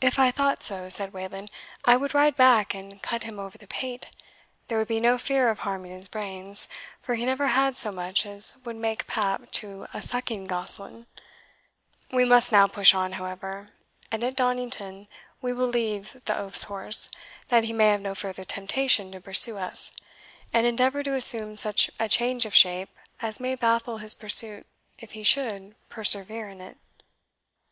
"If 0.00 0.18
I 0.18 0.32
thought 0.32 0.64
so," 0.64 0.88
said 0.88 1.12
Wayland, 1.12 1.52
"I 1.84 1.96
would 1.96 2.14
ride 2.14 2.34
back 2.34 2.74
and 2.74 3.00
cut 3.00 3.22
him 3.22 3.38
over 3.38 3.56
the 3.56 3.68
pate; 3.68 4.06
there 4.66 4.76
would 4.76 4.88
be 4.88 4.98
no 4.98 5.18
fear 5.18 5.50
of 5.50 5.60
harming 5.60 5.92
his 5.92 6.08
brains, 6.08 6.66
for 7.00 7.14
he 7.14 7.24
never 7.24 7.46
had 7.46 7.78
so 7.78 7.92
much 7.92 8.26
as 8.26 8.60
would 8.64 8.74
make 8.74 9.06
pap 9.06 9.52
to 9.52 9.86
a 9.94 10.02
sucking 10.02 10.46
gosling. 10.46 11.06
We 12.10 12.24
must 12.24 12.50
now 12.50 12.66
push 12.66 12.92
on, 12.92 13.12
however, 13.12 13.68
and 14.10 14.24
at 14.24 14.34
Donnington 14.34 15.06
we 15.40 15.52
will 15.52 15.68
leave 15.68 16.24
the 16.24 16.36
oaf's 16.36 16.64
horse, 16.64 17.08
that 17.50 17.62
he 17.62 17.72
may 17.72 17.90
have 17.90 18.00
no 18.00 18.16
further 18.16 18.42
temptation 18.42 19.12
to 19.12 19.20
pursue 19.20 19.58
us, 19.58 19.92
and 20.52 20.66
endeavour 20.66 21.04
to 21.04 21.14
assume 21.14 21.56
such 21.56 21.88
a 22.00 22.08
change 22.08 22.46
of 22.46 22.54
shape 22.56 22.88
as 23.22 23.38
may 23.38 23.54
baffle 23.54 23.98
his 23.98 24.12
pursuit 24.16 24.66
if 24.98 25.12
he 25.12 25.22
should 25.22 25.76
persevere 25.88 26.48
in 26.48 26.60
it." 26.60 26.78